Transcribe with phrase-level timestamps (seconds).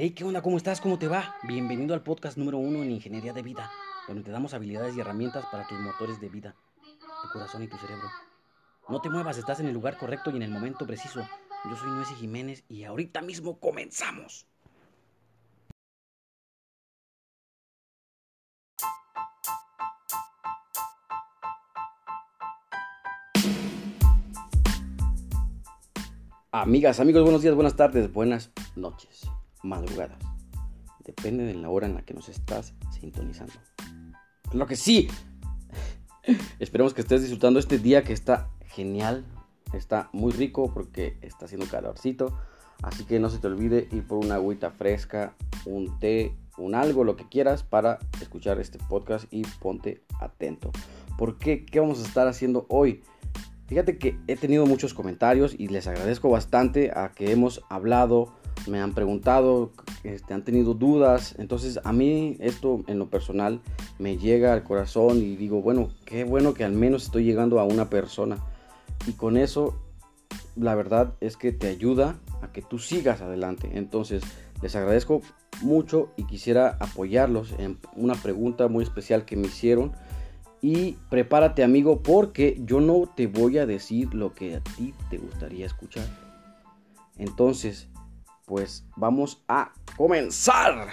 [0.00, 0.42] Hey, ¿qué onda?
[0.42, 0.80] ¿Cómo estás?
[0.80, 1.34] ¿Cómo te va?
[1.42, 3.68] Bienvenido al podcast número uno en Ingeniería de Vida,
[4.06, 6.54] donde te damos habilidades y herramientas para tus motores de vida,
[7.20, 8.08] tu corazón y tu cerebro.
[8.88, 11.26] No te muevas, estás en el lugar correcto y en el momento preciso.
[11.68, 14.46] Yo soy Nuesi Jiménez y ahorita mismo comenzamos.
[26.52, 29.28] Amigas, amigos, buenos días, buenas tardes, buenas noches,
[29.62, 30.18] madrugadas.
[31.04, 33.54] Depende de la hora en la que nos estás sintonizando.
[34.52, 35.08] Lo que sí,
[36.58, 39.24] esperemos que estés disfrutando este día que está genial,
[39.72, 42.38] está muy rico porque está haciendo calorcito.
[42.82, 45.34] Así que no se te olvide ir por una agüita fresca,
[45.66, 50.70] un té, un algo, lo que quieras para escuchar este podcast y ponte atento.
[51.16, 51.64] ¿Por qué?
[51.64, 53.02] ¿Qué vamos a estar haciendo hoy?
[53.66, 58.32] Fíjate que he tenido muchos comentarios y les agradezco bastante a que hemos hablado,
[58.66, 59.72] me han preguntado,
[60.04, 61.34] este, han tenido dudas.
[61.38, 63.60] Entonces a mí esto en lo personal
[63.98, 67.64] me llega al corazón y digo, bueno, qué bueno que al menos estoy llegando a
[67.64, 68.38] una persona.
[69.06, 69.76] Y con eso
[70.56, 73.70] la verdad es que te ayuda a que tú sigas adelante.
[73.74, 74.22] Entonces
[74.60, 75.22] les agradezco
[75.62, 79.92] mucho y quisiera apoyarlos en una pregunta muy especial que me hicieron
[80.60, 85.18] y prepárate amigo porque yo no te voy a decir lo que a ti te
[85.18, 86.06] gustaría escuchar.
[87.16, 87.88] Entonces,
[88.48, 90.88] pues vamos a comenzar.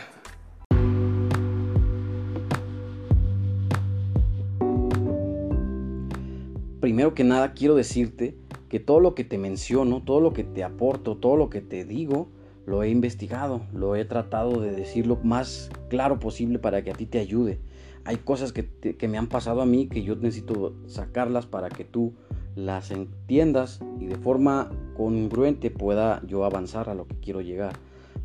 [6.81, 8.37] Primero que nada quiero decirte
[8.69, 11.85] que todo lo que te menciono, todo lo que te aporto, todo lo que te
[11.85, 12.27] digo,
[12.67, 16.93] lo he investigado, lo he tratado de decir lo más claro posible para que a
[16.93, 17.59] ti te ayude
[18.05, 22.13] hay cosas que, me han pasado a mí que yo necesito sacarlas para que tú
[22.55, 27.73] las entiendas y de forma congruente pueda yo avanzar a lo que quiero llegar.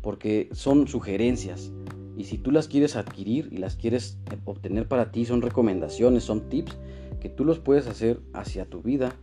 [0.01, 1.71] Porque son sugerencias
[2.17, 6.49] y si tú las quieres adquirir y las quieres obtener para ti, son recomendaciones, son
[6.49, 6.77] tips
[7.19, 9.13] que tú los puedes hacer hacia tu vida.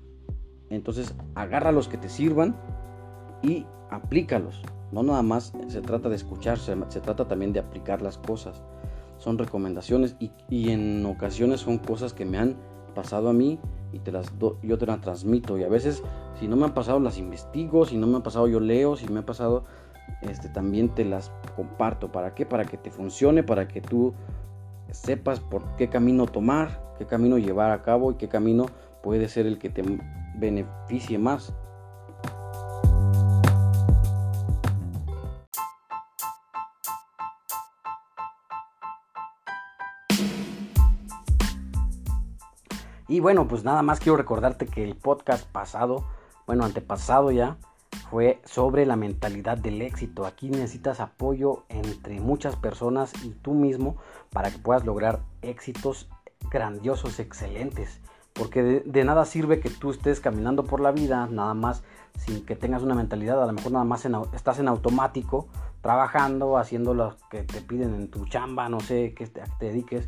[0.71, 2.57] Entonces agarra los que te sirvan
[3.43, 4.63] y aplícalos.
[4.93, 8.63] No nada más se trata de escuchar, se, se trata también de aplicar las cosas
[9.19, 10.17] son recomendaciones
[10.49, 12.57] y, en ocasiones son cosas que me han
[12.95, 13.59] pasado a mí
[13.93, 14.33] y te las
[14.63, 16.03] yo te las transmito y a veces
[16.39, 19.09] si no me han pasado las investigo, si no me han pasado yo leo, si
[19.09, 19.65] me ha pasado
[20.23, 22.11] este también te las comparto.
[22.11, 22.47] ¿Para qué?
[22.47, 24.15] Para que te funcione, para que tú
[24.91, 28.67] sepas por qué camino tomar, qué camino llevar a cabo y qué camino
[29.03, 29.83] puede ser el que te
[30.37, 31.55] beneficie más.
[43.09, 46.05] Y bueno, pues nada más quiero recordarte que el podcast pasado,
[46.47, 47.57] bueno, antepasado ya,
[48.11, 50.27] fue sobre la mentalidad del éxito.
[50.27, 53.97] Aquí necesitas apoyo entre muchas personas y tú mismo
[54.31, 56.09] para que puedas lograr éxitos
[56.51, 58.01] grandiosos, excelentes.
[58.35, 61.83] Porque de, nada sirve que tú estés caminando por la vida, nada más
[62.17, 65.49] sin que tengas una mentalidad, a lo mejor nada más estás en automático,
[65.81, 70.07] trabajando, haciendo lo que te piden en tu chamba, no sé, que te dediques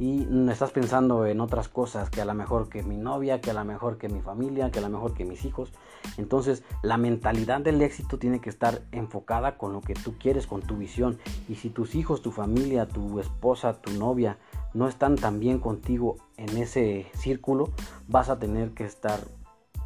[0.00, 3.54] y estás pensando en otras cosas que a lo mejor que mi novia, que a
[3.54, 5.74] lo mejor que mi familia, que a lo mejor que mis hijos.
[6.16, 10.62] Entonces la mentalidad del éxito tiene que estar enfocada con lo que tú quieres, con
[10.62, 11.18] tu visión.
[11.50, 14.38] Y si tus hijos, tu familia, tu esposa, tu novia
[14.72, 17.68] no están tan bien contigo en ese círculo,
[18.08, 19.20] vas a tener que estar,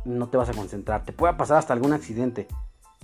[0.05, 1.05] no te vas a concentrar.
[1.05, 2.47] Te puede pasar hasta algún accidente,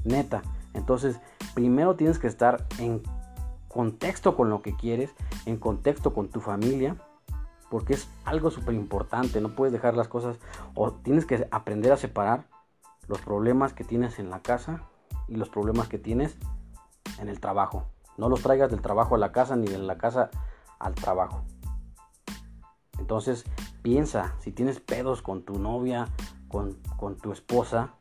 [0.04, 0.42] neta.
[0.74, 1.18] Entonces
[1.54, 3.02] primero tienes que estar en
[3.70, 5.14] contexto con lo que quieres,
[5.46, 6.96] en contexto con tu familia,
[7.70, 10.38] porque es algo súper importante, no puedes dejar las cosas
[10.74, 12.48] o tienes que aprender a separar
[13.06, 14.82] los problemas que tienes en la casa
[15.28, 16.36] y los problemas que tienes
[17.20, 17.86] en el trabajo.
[18.18, 20.30] No los traigas del trabajo a la casa ni de la casa
[20.80, 21.44] al trabajo.
[22.98, 23.44] Entonces
[23.82, 26.08] piensa, si tienes pedos con tu novia,
[26.48, 27.94] con, con tu esposa,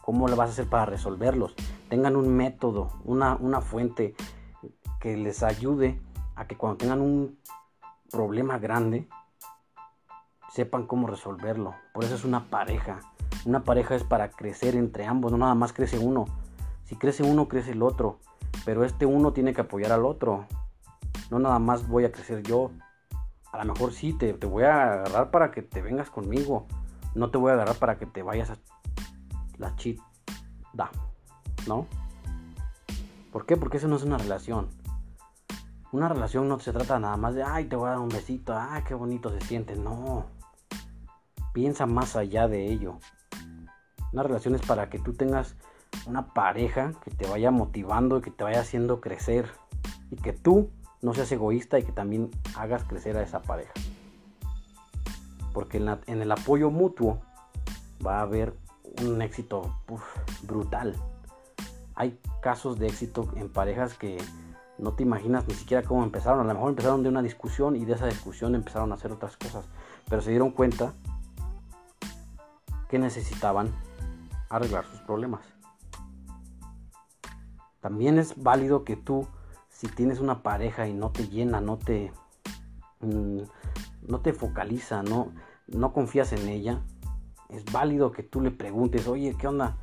[0.00, 1.54] ¿cómo le vas a hacer para resolverlos?
[1.88, 4.14] Tengan un método, una, una fuente
[5.00, 6.00] que les ayude
[6.36, 7.38] a que cuando tengan un
[8.10, 9.08] problema grande,
[10.52, 11.74] sepan cómo resolverlo.
[11.92, 13.00] Por eso es una pareja.
[13.44, 16.26] Una pareja es para crecer entre ambos, no nada más crece uno.
[16.84, 18.18] Si crece uno, crece el otro.
[18.64, 20.46] Pero este uno tiene que apoyar al otro.
[21.30, 22.70] No nada más voy a crecer yo.
[23.52, 26.66] A lo mejor sí, te, te voy a agarrar para que te vengas conmigo.
[27.14, 28.56] No te voy a agarrar para que te vayas a
[29.58, 30.02] la chita.
[31.66, 31.86] ¿No?
[33.32, 33.56] ¿Por qué?
[33.56, 34.68] Porque eso no es una relación.
[35.90, 38.54] Una relación no se trata nada más de, ay, te voy a dar un besito,
[38.54, 39.74] ay, qué bonito se siente.
[39.74, 40.26] No.
[41.54, 42.98] Piensa más allá de ello.
[44.12, 45.56] Una relación es para que tú tengas
[46.06, 49.50] una pareja que te vaya motivando y que te vaya haciendo crecer
[50.10, 50.70] y que tú
[51.00, 53.72] no seas egoísta y que también hagas crecer a esa pareja.
[55.52, 57.20] Porque en, el apoyo mutuo
[58.06, 58.54] va a haber
[59.02, 59.74] un éxito
[60.42, 60.94] brutal.
[61.94, 64.18] Hay casos de éxito en parejas que
[64.78, 66.40] no te imaginas ni siquiera cómo empezaron.
[66.40, 69.36] A lo mejor empezaron de una discusión y de esa discusión empezaron a hacer otras
[69.36, 69.64] cosas.
[70.08, 70.94] Pero se dieron cuenta
[72.88, 73.72] que necesitaban
[74.48, 75.42] arreglar sus problemas.
[77.80, 79.26] También es válido que tú,
[79.68, 82.12] si tienes una pareja y no te llena, no te,
[83.00, 83.42] mm,
[84.02, 85.32] no te focaliza, no,
[85.68, 86.80] no confías en ella,
[87.48, 89.76] es válido que tú le preguntes, oye, ¿qué onda?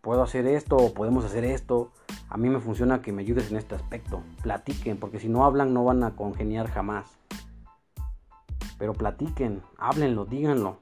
[0.00, 1.92] ¿Puedo hacer esto podemos hacer esto?
[2.30, 4.22] A mí me funciona que me ayudes en este aspecto.
[4.42, 7.18] Platiquen, porque si no hablan no van a congeniar jamás.
[8.78, 10.78] Pero platiquen, háblenlo, díganlo.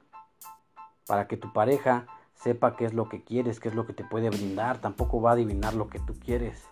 [1.07, 2.05] Para que tu pareja
[2.35, 4.79] sepa qué es lo que quieres, qué es lo que te puede brindar.
[4.79, 6.67] Tampoco va a adivinar lo que tú quieres.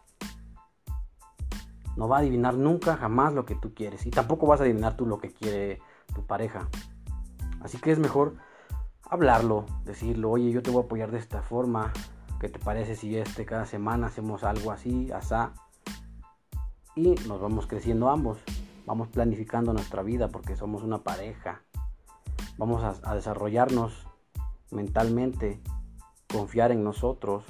[1.95, 4.05] No va a adivinar nunca, jamás lo que tú quieres.
[4.05, 5.79] Y tampoco vas a adivinar tú lo que quiere
[6.13, 6.67] tu pareja.
[7.61, 8.35] Así que es mejor
[9.09, 11.93] hablarlo, decirlo, oye, yo te voy a apoyar de esta forma.
[12.39, 15.53] ¿Qué te parece si este cada semana hacemos algo así, asá?
[16.95, 18.39] Y nos vamos creciendo ambos.
[18.85, 21.61] Vamos planificando nuestra vida porque somos una pareja.
[22.57, 24.07] Vamos a, a desarrollarnos
[24.71, 25.61] mentalmente,
[26.31, 27.43] confiar en nosotros.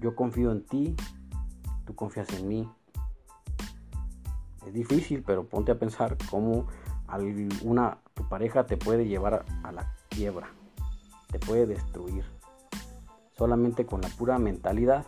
[0.00, 0.96] Yo confío en ti,
[1.86, 2.68] tú confías en mí.
[4.66, 6.66] Es difícil, pero ponte a pensar cómo
[7.62, 10.48] una, tu pareja te puede llevar a la quiebra,
[11.30, 12.24] te puede destruir,
[13.42, 15.04] solamente con la pura mentalidad,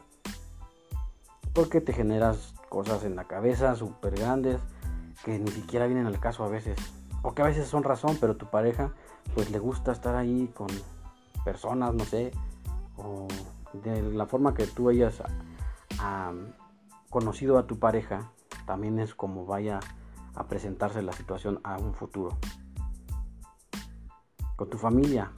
[1.53, 4.61] porque te generas cosas en la cabeza súper grandes
[5.25, 6.77] que ni siquiera vienen al caso a veces,
[7.23, 8.93] o que a veces son razón, pero tu pareja
[9.37, 10.67] pues le gusta estar ahí con
[11.45, 12.33] personas, no sé,
[12.97, 13.29] o
[13.73, 15.23] de la forma que tú hayas
[17.11, 18.33] conocido a tu pareja,
[18.67, 19.79] también es como vaya
[20.35, 22.37] a presentarse la situación a un futuro.
[24.57, 25.31] Con tu familia,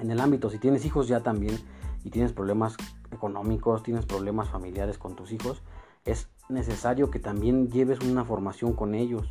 [0.00, 1.56] en el ámbito, si tienes hijos ya también
[2.04, 2.76] y tienes problemas
[3.10, 5.62] económicos, tienes problemas familiares con tus hijos,
[6.04, 9.28] es necesario que también lleves una formación con ellos.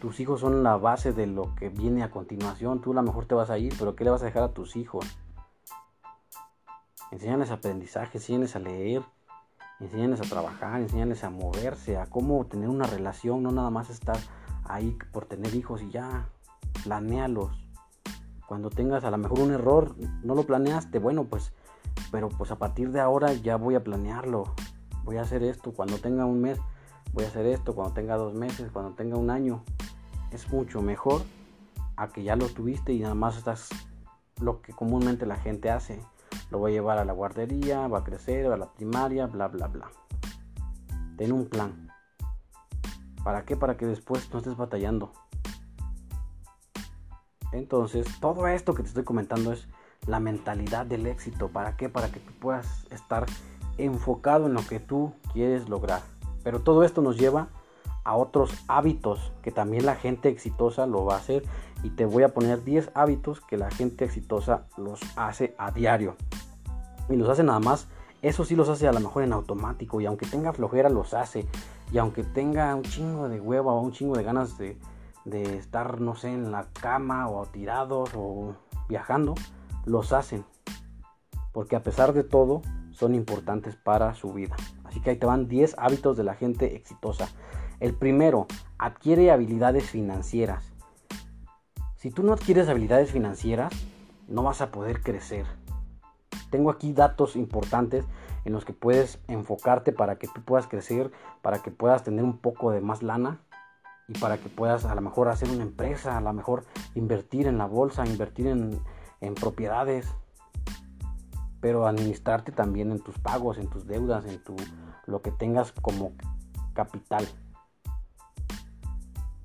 [0.00, 2.80] Tus hijos son la base de lo que viene a continuación.
[2.80, 4.52] Tú a lo mejor te vas a ir, pero ¿qué le vas a dejar a
[4.52, 5.04] tus hijos?
[7.10, 9.02] Enséñales aprendizaje, enséñales a leer,
[9.80, 14.18] enséñales a trabajar, enséñales a moverse, a cómo tener una relación, no nada más estar
[14.64, 16.28] ahí por tener hijos y ya,
[16.84, 17.65] planéalos.
[18.46, 21.52] Cuando tengas a lo mejor un error, no lo planeaste, bueno, pues,
[22.10, 24.54] pero pues a partir de ahora ya voy a planearlo.
[25.04, 26.58] Voy a hacer esto, cuando tenga un mes,
[27.12, 29.62] voy a hacer esto, cuando tenga dos meses, cuando tenga un año.
[30.30, 31.22] Es mucho mejor
[31.96, 33.68] a que ya lo tuviste y nada más estás
[34.40, 36.00] lo que comúnmente la gente hace
[36.50, 39.66] lo voy a llevar a la guardería, va a crecer, a la primaria, bla, bla,
[39.66, 39.90] bla.
[41.16, 41.88] Ten un plan.
[43.24, 43.56] ¿Para qué?
[43.56, 45.12] Para que después no estés batallando.
[47.56, 49.66] Entonces, todo esto que te estoy comentando es
[50.06, 51.48] la mentalidad del éxito.
[51.48, 51.88] ¿Para qué?
[51.88, 53.26] Para que tú puedas estar
[53.78, 56.02] enfocado en lo que tú quieres lograr.
[56.44, 57.48] Pero todo esto nos lleva
[58.04, 61.42] a otros hábitos que también la gente exitosa lo va a hacer
[61.82, 66.14] y te voy a poner 10 hábitos que la gente exitosa los hace a diario.
[67.08, 67.88] Y los hace nada más,
[68.22, 71.46] eso sí los hace a lo mejor en automático y aunque tenga flojera los hace
[71.92, 74.76] y aunque tenga un chingo de hueva o un chingo de ganas de,
[75.26, 78.54] de estar, no sé, en la cama o tirados o
[78.88, 79.34] viajando,
[79.84, 80.44] los hacen.
[81.52, 84.56] Porque a pesar de todo, son importantes para su vida.
[84.84, 87.28] Así que ahí te van 10 hábitos de la gente exitosa.
[87.80, 88.46] El primero,
[88.78, 90.72] adquiere habilidades financieras.
[91.96, 93.72] Si tú no adquieres habilidades financieras,
[94.28, 95.44] no vas a poder crecer.
[96.50, 98.04] Tengo aquí datos importantes
[98.44, 101.10] en los que puedes enfocarte para que tú puedas crecer,
[101.42, 103.40] para que puedas tener un poco de más lana
[104.08, 107.58] y para que puedas a lo mejor hacer una empresa, a lo mejor invertir en
[107.58, 108.80] la bolsa, invertir en,
[109.20, 110.08] en propiedades,
[111.60, 114.54] pero administrarte también en tus pagos, en tus deudas, en tu,
[115.06, 116.12] lo que tengas como
[116.74, 117.26] capital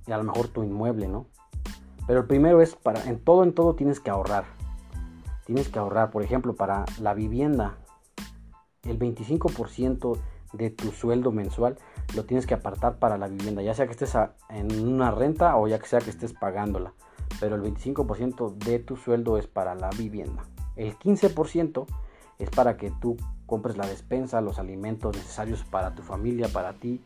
[0.06, 1.28] y a lo mejor tu inmueble, ¿no?
[2.08, 4.46] Pero el primero es para, en todo, en todo tienes que ahorrar.
[5.46, 7.78] Tienes que ahorrar, por ejemplo, para la vivienda,
[8.84, 10.18] el 25%
[10.54, 11.78] de tu sueldo mensual
[12.16, 14.16] lo tienes que apartar para la vivienda, ya sea que estés
[14.50, 16.94] en una renta o ya que sea que estés pagándola.
[17.40, 20.44] Pero el 25% de tu sueldo es para la vivienda.
[20.76, 21.86] El 15%
[22.40, 27.02] es para que tú compres la despensa, los alimentos necesarios para tu familia, para ti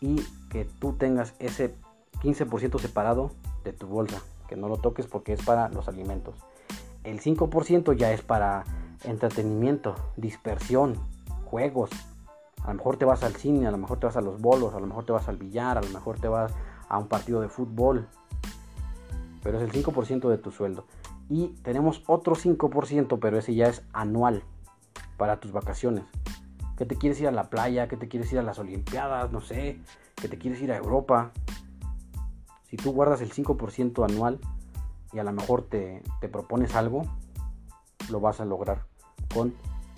[0.00, 0.20] y
[0.50, 1.74] que tú tengas ese
[2.22, 3.30] 15% separado
[3.64, 6.36] de tu bolsa, que no lo toques porque es para los alimentos.
[7.02, 8.64] El 5% ya es para
[9.04, 10.98] entretenimiento, dispersión,
[11.44, 11.90] juegos.
[12.64, 14.74] A lo mejor te vas al cine, a lo mejor te vas a los bolos,
[14.74, 16.52] a lo mejor te vas al billar, a lo mejor te vas
[16.88, 18.08] a un partido de fútbol.
[19.42, 20.86] Pero es el 5% de tu sueldo.
[21.28, 24.42] Y tenemos otro 5%, pero ese ya es anual
[25.18, 26.04] para tus vacaciones.
[26.78, 29.42] Que te quieres ir a la playa, que te quieres ir a las Olimpiadas, no
[29.42, 29.78] sé,
[30.16, 31.32] que te quieres ir a Europa.
[32.70, 34.40] Si tú guardas el 5% anual
[35.12, 37.02] y a lo mejor te, te propones algo,
[38.10, 38.86] lo vas a lograr
[39.34, 39.54] con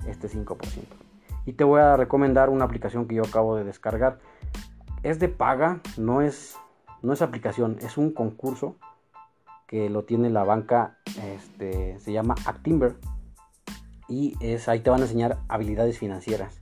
[0.06, 1.05] este 5%.
[1.46, 4.18] Y te voy a recomendar una aplicación que yo acabo de descargar.
[5.02, 6.56] Es de paga, no es,
[7.02, 8.76] no es aplicación, es un concurso
[9.68, 12.96] que lo tiene la banca, este, se llama Actimber.
[14.08, 16.60] Y es, ahí te van a enseñar habilidades financieras.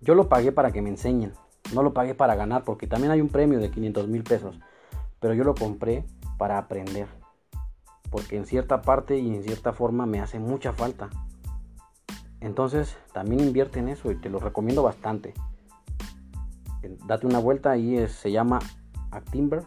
[0.00, 1.32] Yo lo pagué para que me enseñen,
[1.74, 4.58] no lo pagué para ganar, porque también hay un premio de 500 mil pesos.
[5.20, 6.04] Pero yo lo compré
[6.38, 7.06] para aprender.
[8.10, 11.08] Porque en cierta parte y en cierta forma me hace mucha falta.
[12.42, 15.32] Entonces también invierte en eso y te lo recomiendo bastante.
[17.06, 18.58] Date una vuelta y se llama
[19.12, 19.62] Actimber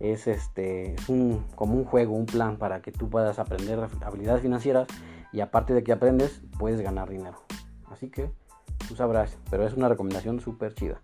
[0.00, 4.42] es este es un como un juego, un plan para que tú puedas aprender habilidades
[4.42, 4.86] financieras
[5.32, 7.42] y aparte de que aprendes puedes ganar dinero.
[7.90, 8.30] Así que
[8.88, 11.00] tú sabrás, pero es una recomendación súper chida.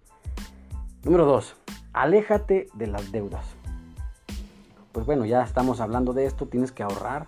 [1.04, 1.56] Número 2.
[1.92, 3.46] Aléjate de las deudas.
[4.92, 7.26] Pues bueno, ya estamos hablando de esto, tienes que ahorrar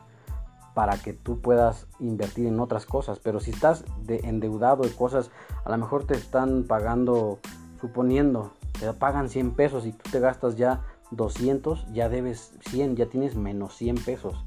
[0.76, 5.30] para que tú puedas invertir en otras cosas, pero si estás de endeudado de cosas,
[5.64, 7.38] a lo mejor te están pagando,
[7.80, 13.06] suponiendo, te pagan 100 pesos y tú te gastas ya 200, ya debes 100, ya
[13.06, 14.44] tienes menos 100 pesos.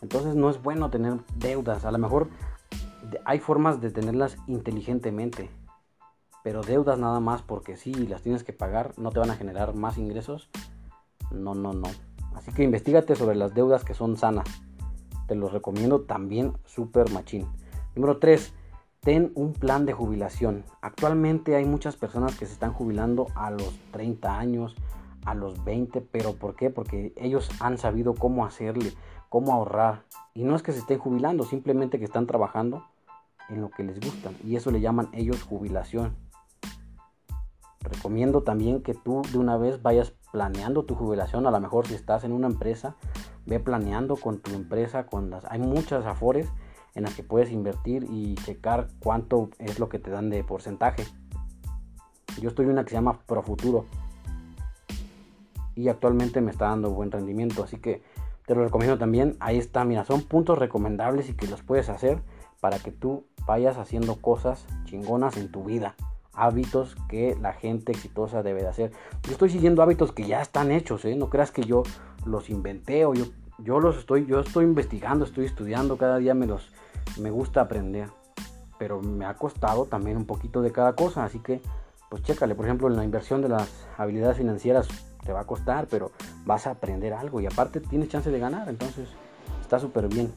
[0.00, 1.84] Entonces no es bueno tener deudas.
[1.84, 2.28] A lo mejor
[3.26, 5.50] hay formas de tenerlas inteligentemente.
[6.42, 9.74] Pero deudas nada más porque si las tienes que pagar, no te van a generar
[9.74, 10.48] más ingresos.
[11.30, 11.88] No, no, no.
[12.34, 14.46] Así que investigate sobre las deudas que son sanas.
[15.30, 17.46] Te los recomiendo también super machín.
[17.94, 18.52] Número 3.
[18.98, 20.64] Ten un plan de jubilación.
[20.82, 24.74] Actualmente hay muchas personas que se están jubilando a los 30 años,
[25.24, 26.70] a los 20, pero ¿por qué?
[26.70, 28.92] Porque ellos han sabido cómo hacerle,
[29.28, 30.02] cómo ahorrar.
[30.34, 32.82] Y no es que se estén jubilando, simplemente que están trabajando
[33.50, 34.32] en lo que les gusta.
[34.44, 36.16] Y eso le llaman ellos jubilación.
[37.78, 41.46] Recomiendo también que tú de una vez vayas planeando tu jubilación.
[41.46, 42.96] A lo mejor si estás en una empresa,
[43.46, 45.06] ve planeando con tu empresa.
[45.06, 45.44] Con las...
[45.46, 46.48] Hay muchas afores
[46.94, 51.04] en las que puedes invertir y checar cuánto es lo que te dan de porcentaje.
[52.40, 53.86] Yo estoy en una que se llama Profuturo
[55.74, 57.64] y actualmente me está dando buen rendimiento.
[57.64, 58.02] Así que
[58.46, 59.36] te lo recomiendo también.
[59.40, 62.22] Ahí está, mira, son puntos recomendables y que los puedes hacer
[62.60, 65.94] para que tú vayas haciendo cosas chingonas en tu vida.
[66.32, 68.92] Hábitos que la gente exitosa debe de hacer.
[69.24, 71.16] Yo estoy siguiendo hábitos que ya están hechos, ¿eh?
[71.16, 71.82] No creas que yo
[72.26, 73.26] los inventé o yo,
[73.58, 76.70] yo los estoy, yo estoy investigando, estoy estudiando, cada día me los,
[77.18, 78.08] me gusta aprender.
[78.78, 81.60] Pero me ha costado también un poquito de cada cosa, así que
[82.08, 84.88] pues chécale, por ejemplo, en la inversión de las habilidades financieras
[85.24, 86.10] te va a costar, pero
[86.44, 89.08] vas a aprender algo y aparte tienes chance de ganar, entonces
[89.60, 90.32] está súper bien.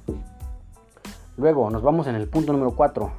[1.36, 3.12] Luego nos vamos en el punto número 4.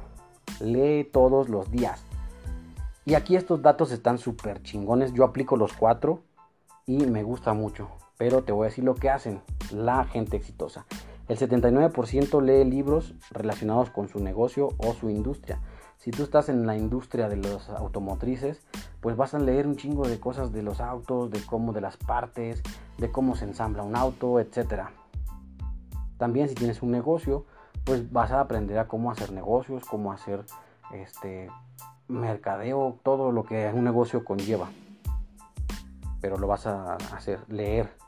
[0.61, 2.01] Lee todos los días.
[3.03, 5.13] Y aquí estos datos están súper chingones.
[5.13, 6.23] Yo aplico los cuatro
[6.85, 7.89] y me gusta mucho.
[8.17, 9.41] Pero te voy a decir lo que hacen
[9.71, 10.85] la gente exitosa.
[11.27, 15.59] El 79% lee libros relacionados con su negocio o su industria.
[15.97, 18.61] Si tú estás en la industria de los automotrices,
[19.01, 21.97] pues vas a leer un chingo de cosas de los autos, de cómo de las
[21.97, 22.61] partes,
[22.99, 24.83] de cómo se ensambla un auto, etc.
[26.17, 27.45] También si tienes un negocio,
[27.85, 30.45] pues vas a aprender a cómo hacer negocios, cómo hacer
[30.93, 31.49] este
[32.07, 34.69] mercadeo, todo lo que un negocio conlleva.
[36.21, 38.04] Pero lo vas a hacer leer.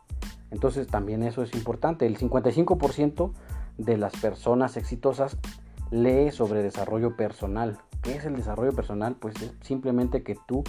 [0.51, 2.05] Entonces también eso es importante.
[2.05, 3.31] El 55%
[3.77, 5.37] de las personas exitosas
[5.91, 7.77] lee sobre desarrollo personal.
[8.01, 9.15] ¿Qué es el desarrollo personal?
[9.15, 10.63] Pues es simplemente que tú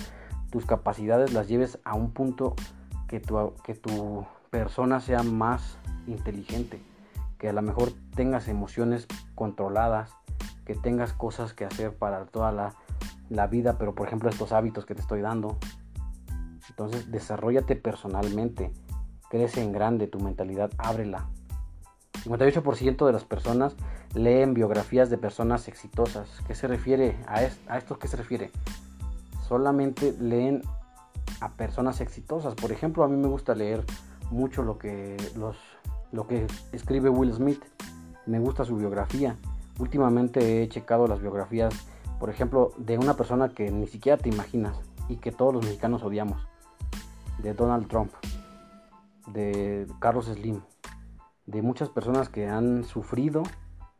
[0.51, 2.55] tus capacidades las lleves a un punto
[3.07, 6.81] que tu, que tu persona sea más inteligente,
[7.39, 10.13] que a lo mejor tengas emociones controladas,
[10.65, 12.75] que tengas cosas que hacer para toda la,
[13.29, 15.59] la vida, pero por ejemplo estos hábitos que te estoy dando.
[16.69, 18.73] Entonces desarrollate personalmente,
[19.29, 21.29] crece en grande tu mentalidad, ábrela.
[22.25, 23.77] 58% de las personas
[24.15, 26.29] leen biografías de personas exitosas.
[26.47, 27.99] ¿Qué se refiere a, esto?
[27.99, 28.51] ¿Qué se refiere?
[29.49, 30.63] solamente leen
[31.41, 32.55] a personas exitosas.
[32.55, 33.85] Por ejemplo, a mí me gusta leer
[34.31, 35.57] mucho lo que, los,
[36.13, 37.63] lo que escribe Will Smith.
[38.27, 39.37] Me gusta su biografía.
[39.79, 41.73] Últimamente he checado las biografías,
[42.21, 44.77] por ejemplo, de una persona que ni siquiera te imaginas
[45.09, 46.47] y que todos los mexicanos odiamos.
[47.39, 48.13] De Donald Trump,
[49.33, 50.61] de Carlos Slim,
[51.47, 53.43] de muchas personas que han sufrido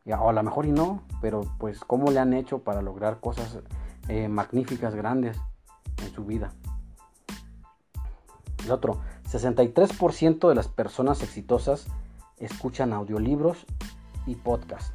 [0.05, 3.59] O a lo mejor y no, pero pues cómo le han hecho para lograr cosas
[4.07, 5.37] eh, magníficas, grandes
[6.01, 6.51] en su vida.
[8.65, 11.87] El otro, 63% de las personas exitosas
[12.37, 13.65] escuchan audiolibros
[14.25, 14.93] y podcast.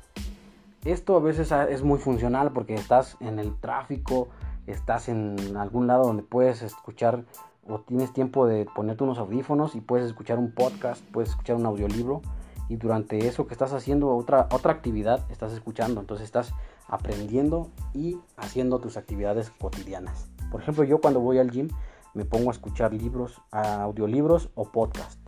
[0.85, 4.29] Esto a veces es muy funcional porque estás en el tráfico,
[4.67, 7.25] estás en algún lado donde puedes escuchar
[7.69, 11.67] o tienes tiempo de ponerte unos audífonos y puedes escuchar un podcast, puedes escuchar un
[11.67, 12.23] audiolibro
[12.69, 16.53] y durante eso que estás haciendo otra, otra actividad estás escuchando, entonces estás
[16.89, 20.29] aprendiendo y haciendo tus actividades cotidianas.
[20.51, 21.69] Por ejemplo, yo cuando voy al gym
[22.15, 25.19] me pongo a escuchar libros, audiolibros o podcast.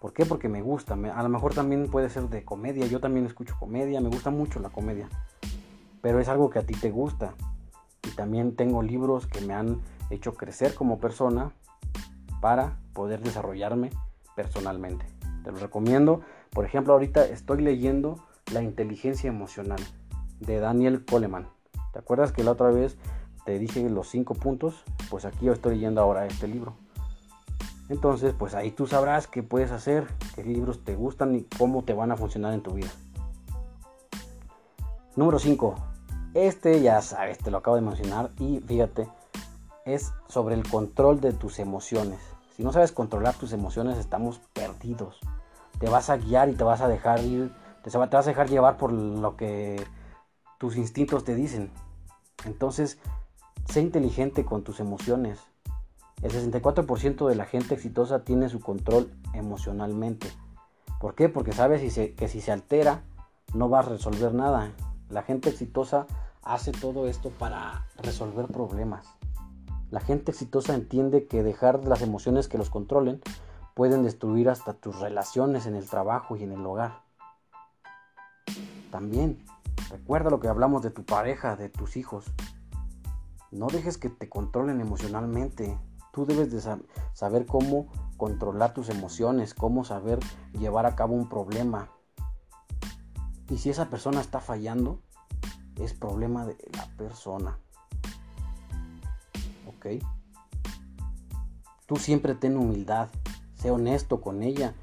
[0.00, 0.24] ¿Por qué?
[0.24, 0.94] Porque me gusta.
[0.94, 2.86] a lo mejor también puede ser de comedia.
[2.86, 4.00] Yo también escucho comedia.
[4.00, 5.08] Me gusta mucho la comedia.
[6.00, 7.34] Pero es algo que a ti te gusta.
[8.08, 11.52] Y también tengo libros que me han hecho crecer como persona
[12.40, 13.90] para poder desarrollarme
[14.36, 15.06] personalmente.
[15.44, 16.22] Te lo recomiendo.
[16.50, 18.16] Por ejemplo, ahorita estoy leyendo
[18.52, 19.80] La inteligencia emocional
[20.40, 21.48] de Daniel Coleman.
[21.92, 22.96] ¿Te acuerdas que la otra vez
[23.44, 24.82] te dije los cinco puntos?
[25.08, 26.74] Pues aquí yo estoy leyendo ahora este libro.
[27.88, 31.92] Entonces, pues ahí tú sabrás qué puedes hacer, qué libros te gustan y cómo te
[31.92, 32.90] van a funcionar en tu vida.
[35.16, 35.74] Número 5.
[36.34, 39.08] Este ya sabes, te lo acabo de mencionar y fíjate,
[39.84, 42.20] es sobre el control de tus emociones.
[42.56, 45.18] Si no sabes controlar tus emociones, estamos perdidos.
[45.78, 48.76] Te vas a guiar y te vas a dejar ir, te vas a dejar llevar
[48.76, 49.82] por lo que
[50.58, 51.70] tus instintos te dicen.
[52.44, 52.98] Entonces,
[53.66, 55.40] sé inteligente con tus emociones.
[56.22, 60.28] El 64% de la gente exitosa tiene su control emocionalmente.
[61.00, 61.30] ¿Por qué?
[61.30, 61.78] Porque sabe
[62.14, 63.02] que si se altera,
[63.54, 64.70] no va a resolver nada.
[65.08, 66.06] La gente exitosa
[66.42, 69.06] hace todo esto para resolver problemas.
[69.90, 73.20] La gente exitosa entiende que dejar las emociones que los controlen
[73.74, 77.02] pueden destruir hasta tus relaciones en el trabajo y en el hogar.
[78.92, 79.44] También,
[79.90, 82.26] recuerda lo que hablamos de tu pareja, de tus hijos.
[83.50, 85.76] No dejes que te controlen emocionalmente.
[86.12, 86.60] Tú debes de
[87.12, 90.20] saber cómo controlar tus emociones, cómo saber
[90.52, 91.88] llevar a cabo un problema.
[93.48, 95.00] Y si esa persona está fallando,
[95.76, 97.58] es problema de la persona.
[101.86, 103.08] Tú siempre ten humildad,
[103.54, 104.74] sé honesto con ella,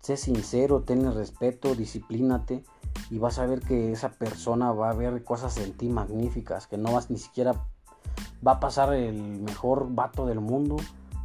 [0.00, 2.64] sé sincero, ten respeto, disciplínate
[3.10, 6.78] y vas a ver que esa persona va a ver cosas en ti magníficas, que
[6.78, 7.54] no vas ni siquiera
[8.46, 10.76] va a pasar el mejor vato del mundo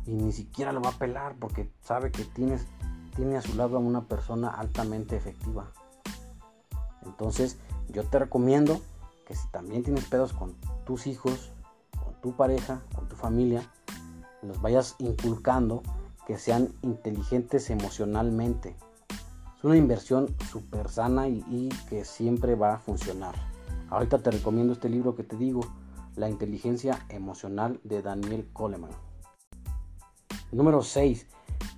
[0.05, 2.65] y ni siquiera lo va a pelar porque sabe que tienes,
[3.15, 5.71] tiene a su lado a una persona altamente efectiva.
[7.05, 7.57] Entonces,
[7.89, 8.81] yo te recomiendo
[9.25, 11.51] que si también tienes pedos con tus hijos,
[12.23, 13.61] tu pareja, tu familia,
[14.41, 15.83] los vayas inculcando
[16.25, 18.77] que sean inteligentes emocionalmente.
[19.57, 23.35] Es una inversión súper sana y, que siempre va a funcionar.
[23.89, 25.61] Ahorita te recomiendo este libro que te digo,
[26.15, 28.91] La inteligencia emocional de Daniel Coleman.
[30.51, 31.27] Número 6.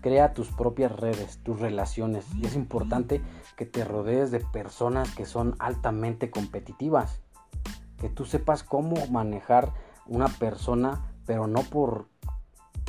[0.01, 2.25] Crea tus propias redes, tus relaciones.
[2.35, 3.21] Y es importante
[3.55, 7.21] que te rodees de personas que son altamente competitivas.
[7.97, 9.71] Que tú sepas cómo manejar
[10.07, 12.07] una persona, pero no por,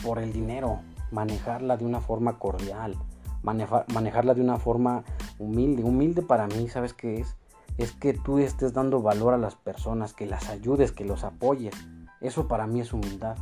[0.03, 2.97] por el dinero, manejarla de una forma cordial,
[3.43, 5.05] manejarla de una forma
[5.39, 5.83] humilde.
[5.83, 7.37] Humilde para mí, ¿sabes qué es?
[7.79, 11.75] Es que tú estés dando valor a las personas, que las ayudes, que los apoyes.
[12.21, 13.37] Eso para mí es humildad.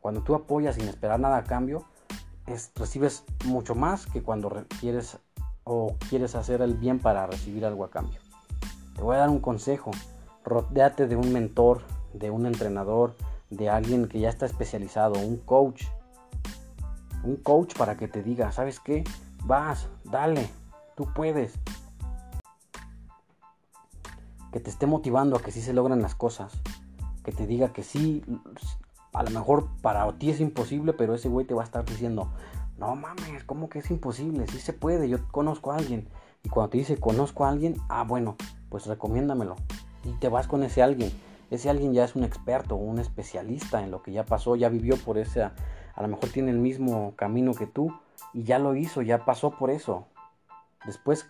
[0.00, 1.84] Cuando tú apoyas sin esperar nada a cambio,
[2.46, 5.18] es, recibes mucho más que cuando quieres
[5.64, 8.20] o quieres hacer el bien para recibir algo a cambio.
[8.94, 9.90] Te voy a dar un consejo.
[10.44, 11.82] Rodéate de un mentor,
[12.14, 13.16] de un entrenador,
[13.50, 15.84] de alguien que ya está especializado, un coach.
[17.24, 19.04] Un coach para que te diga, ¿sabes qué?
[19.44, 20.48] Vas, dale,
[20.96, 21.54] tú puedes.
[24.50, 26.52] Que te esté motivando a que sí se logran las cosas.
[27.24, 28.24] Que te diga que sí,
[29.12, 32.32] a lo mejor para ti es imposible, pero ese güey te va a estar diciendo,
[32.78, 34.46] no mames, ¿cómo que es imposible?
[34.48, 36.08] Sí se puede, yo conozco a alguien.
[36.42, 38.36] Y cuando te dice conozco a alguien, ah, bueno,
[38.68, 39.56] pues recomiéndamelo.
[40.04, 41.12] Y te vas con ese alguien
[41.52, 44.96] ese alguien ya es un experto, un especialista en lo que ya pasó, ya vivió
[44.96, 45.52] por ese, a
[46.00, 47.94] lo mejor tiene el mismo camino que tú
[48.32, 50.06] y ya lo hizo, ya pasó por eso.
[50.86, 51.26] Después,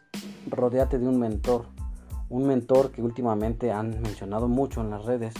[0.49, 1.67] rodéate de un mentor,
[2.29, 5.35] un mentor que últimamente han mencionado mucho en las redes.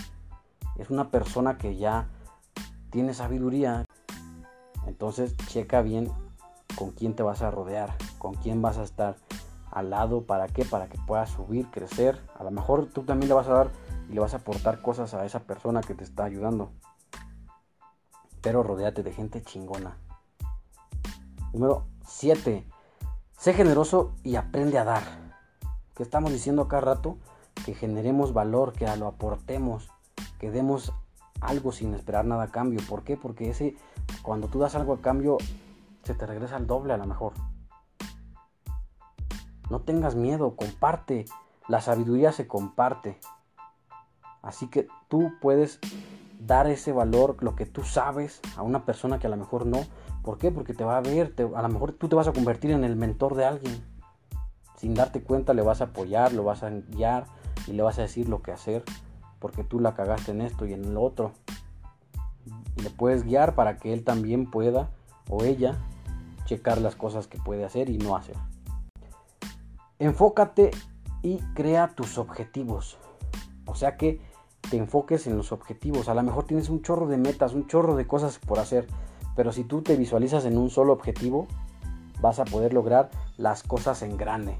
[0.77, 2.09] Es una persona que ya
[2.91, 3.85] tiene sabiduría.
[4.89, 6.11] Entonces, checa bien
[6.77, 9.15] con quién te vas a rodear, con quién vas a estar
[9.73, 12.21] al lado, para qué, para que puedas subir, crecer.
[12.39, 13.71] A lo mejor tú también le vas a dar
[14.09, 16.71] y le vas a aportar cosas a esa persona que te está ayudando.
[18.43, 19.97] Pero rodéate de gente chingona.
[21.55, 22.67] Número 7.
[23.39, 25.03] Sé generoso y aprende a dar.
[25.95, 27.19] que estamos diciendo acá rato,
[27.67, 29.91] que generemos valor, que lo aportemos,
[30.39, 30.93] que demos
[31.41, 32.81] algo sin esperar nada a cambio.
[32.89, 33.17] ¿Por qué?
[33.17, 33.77] Porque ese,
[34.23, 35.39] cuando tú das algo a cambio,
[36.03, 37.33] se te regresa al doble a lo mejor.
[39.71, 41.25] No tengas miedo, comparte.
[41.69, 43.19] La sabiduría se comparte.
[44.43, 45.79] Así que tú puedes
[46.41, 49.85] dar ese valor, lo que tú sabes, a una persona que a lo mejor no.
[50.23, 50.51] ¿Por qué?
[50.51, 52.97] Porque te va a ver, a lo mejor tú te vas a convertir en el
[52.97, 53.85] mentor de alguien.
[54.77, 57.27] Sin darte cuenta le vas a apoyar, lo vas a guiar
[57.69, 58.85] y le vas a decir lo que hacer,
[59.39, 61.33] porque tú la cagaste en esto y en lo otro.
[62.83, 64.91] Le puedes guiar para que él también pueda
[65.29, 65.77] o ella
[66.47, 68.37] checar las cosas que puede hacer y no hacer.
[70.03, 70.73] Enfócate
[71.23, 72.99] y crea tus objetivos.
[73.67, 74.21] O sea que
[74.69, 76.09] te enfoques en los objetivos.
[76.09, 78.89] A lo mejor tienes un chorro de metas, un chorro de cosas por hacer,
[79.37, 81.47] pero si tú te visualizas en un solo objetivo,
[82.21, 84.57] vas a poder lograr las cosas en grande.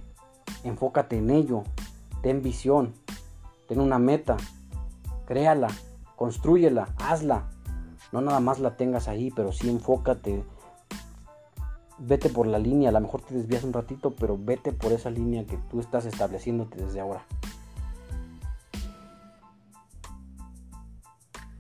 [0.63, 1.65] Enfócate en ello,
[2.23, 2.95] ten visión,
[3.67, 4.37] ten una meta,
[5.27, 5.71] créala,
[6.15, 7.49] construyela, hazla.
[8.13, 10.45] No nada más la tengas ahí, pero sí enfócate.
[12.05, 15.09] Vete por la línea, a lo mejor te desvías un ratito, pero vete por esa
[15.09, 17.25] línea que tú estás estableciéndote desde ahora.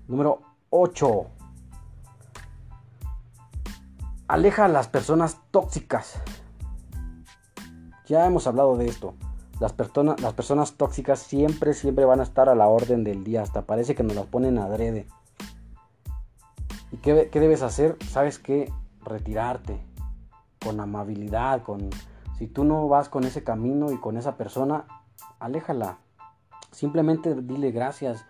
[0.08, 1.26] Número 8.
[4.26, 6.20] Aleja a las personas tóxicas.
[8.06, 9.14] Ya hemos hablado de esto.
[9.60, 13.42] Las, personas, las personas tóxicas siempre, siempre van a estar a la orden del día.
[13.42, 15.06] Hasta parece que nos las ponen adrede.
[16.90, 17.96] ¿Y qué, qué debes hacer?
[18.10, 18.72] ¿Sabes qué?
[19.04, 19.91] Retirarte.
[20.62, 21.62] Con amabilidad.
[21.62, 21.90] Con...
[22.38, 24.84] Si tú no vas con ese camino y con esa persona,
[25.38, 25.98] aléjala.
[26.70, 28.24] Simplemente dile gracias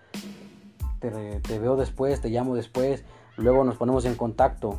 [1.10, 3.04] te, veo después, te llamo después,
[3.36, 4.78] luego nos ponemos en contacto,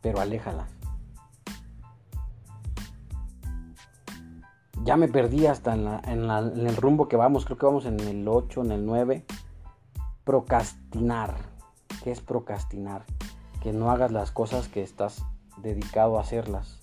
[0.00, 0.66] pero aléjala.
[4.84, 8.26] Ya me perdí hasta en, en, el rumbo que vamos, creo que vamos en el
[8.26, 9.24] 8, en el 9.
[10.24, 11.36] Procrastinar.
[12.02, 13.04] ¿Qué es procrastinar?
[13.62, 15.24] Que no hagas las cosas que estás
[15.58, 16.80] dedicado a hacerlas.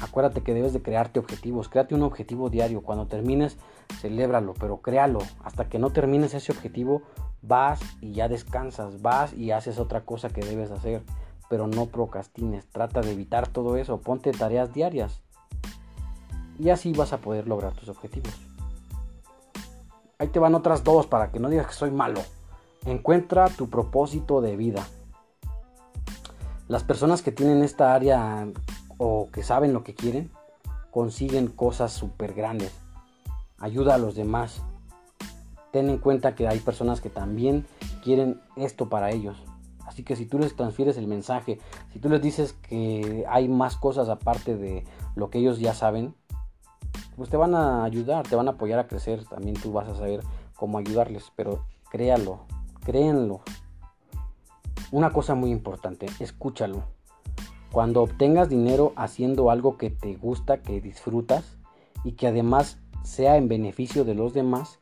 [0.00, 1.68] Acuérdate que debes de crearte objetivos.
[1.68, 2.82] Créate un objetivo diario.
[2.82, 3.56] Cuando termines,
[4.00, 5.18] celébralo, pero créalo.
[5.42, 7.02] Hasta que no termines ese objetivo,
[7.42, 9.02] vas y ya descansas.
[9.02, 11.02] Vas y haces otra cosa que debes hacer.
[11.50, 12.66] Pero no procrastines.
[12.68, 14.00] Trata de evitar todo eso.
[14.00, 15.20] Ponte tareas diarias.
[16.58, 18.34] Y así vas a poder lograr tus objetivos.
[20.18, 22.20] Ahí te van otras dos para que no digas que soy malo.
[22.86, 24.86] Encuentra tu propósito de vida.
[26.68, 28.46] Las personas que tienen esta área
[28.98, 30.30] o que saben lo que quieren,
[30.90, 32.72] consiguen cosas súper grandes.
[33.58, 34.62] Ayuda a los demás.
[35.72, 37.66] Ten en cuenta que hay personas que también
[38.04, 39.42] quieren esto para ellos.
[39.86, 41.58] Así que si tú les transfieres el mensaje,
[41.92, 44.84] si tú les dices que hay más cosas aparte de
[45.16, 46.14] lo que ellos ya saben,
[47.16, 49.24] pues te van a ayudar, te van a apoyar a crecer.
[49.24, 50.22] También tú vas a saber
[50.54, 52.40] cómo ayudarles, pero créalo,
[52.84, 53.40] créenlo.
[54.90, 56.84] Una cosa muy importante, escúchalo.
[57.72, 61.58] Cuando obtengas dinero haciendo algo que te gusta, que disfrutas
[62.04, 64.80] y que además sea en beneficio de los demás,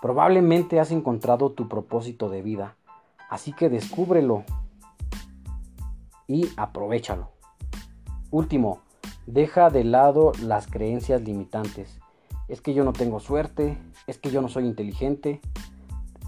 [0.00, 2.76] probablemente has encontrado tu propósito de vida.
[3.28, 4.44] Así que descúbrelo
[6.28, 7.32] y aprovechalo.
[8.30, 8.82] Último,
[9.26, 11.98] deja de lado las creencias limitantes.
[12.46, 15.40] Es que yo no tengo suerte, es que yo no soy inteligente.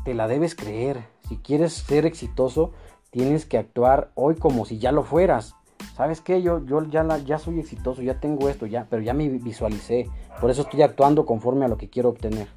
[0.05, 1.07] Te la debes creer.
[1.29, 2.73] Si quieres ser exitoso,
[3.11, 5.55] tienes que actuar hoy como si ya lo fueras.
[6.01, 6.41] ¿sabes qué?
[6.43, 10.09] Yo, yo ya, ya soy exitoso, ya tengo esto, ya, pero ya me visualicé.
[10.41, 12.49] Por eso estoy actuando conforme a lo que quiero obtener.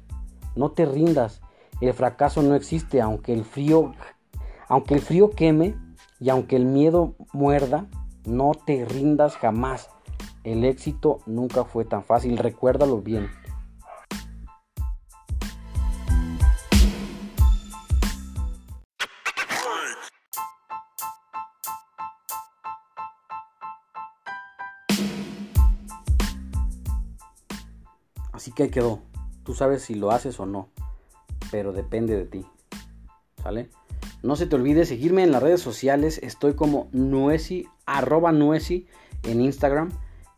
[0.56, 1.42] No te rindas.
[1.80, 3.92] El fracaso no existe, aunque el frío,
[4.68, 5.74] aunque el frío queme
[6.20, 7.86] y aunque el miedo muerda,
[8.24, 9.90] no te rindas jamás.
[10.44, 13.28] El éxito nunca fue tan fácil, recuérdalo bien.
[28.54, 29.00] Que quedó.
[29.44, 30.70] Tú sabes si lo haces o no,
[31.50, 32.46] pero depende de ti.
[33.42, 33.70] ¿Sale?
[34.22, 36.18] No se te olvide seguirme en las redes sociales.
[36.22, 38.86] Estoy como Nuesi, arroba Nuesi
[39.22, 39.90] en Instagram.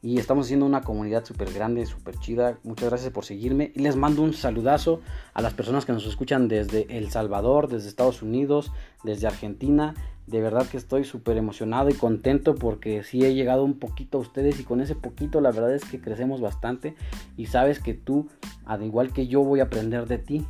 [0.02, 2.58] Y estamos haciendo una comunidad súper grande, súper chida.
[2.62, 3.72] Muchas gracias por seguirme.
[3.74, 5.00] Y les mando un saludazo
[5.32, 8.72] a las personas que nos escuchan desde El Salvador, desde Estados Unidos,
[9.04, 9.94] desde Argentina.
[10.26, 14.20] De verdad que estoy súper emocionado y contento porque sí he llegado un poquito a
[14.20, 16.96] ustedes y con ese poquito la verdad es que crecemos bastante
[17.36, 18.28] y sabes que tú,
[18.64, 20.46] al igual que yo, voy a aprender de ti.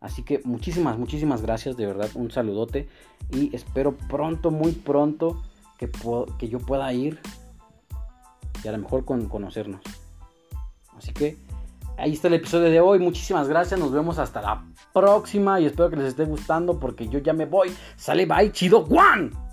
[0.00, 2.88] Así que muchísimas, muchísimas gracias, de verdad, un saludote
[3.32, 5.42] y espero pronto, muy pronto
[5.78, 5.90] que,
[6.38, 7.20] que yo pueda ir
[8.64, 9.80] y a lo mejor con conocernos.
[10.96, 11.36] Así que
[11.98, 12.98] ahí está el episodio de hoy.
[12.98, 13.78] Muchísimas gracias.
[13.78, 17.46] Nos vemos hasta la próxima y espero que les esté gustando porque yo ya me
[17.46, 17.74] voy.
[17.96, 19.43] Sale, bye, chido, Juan.